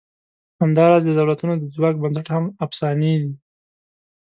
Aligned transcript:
همدا 0.61 0.83
راز 0.91 1.03
د 1.07 1.11
دولتونو 1.19 1.53
د 1.57 1.63
ځواک 1.75 1.95
بنسټ 2.03 2.27
هم 2.35 2.45
افسانې 2.65 3.13
دي. 3.23 3.31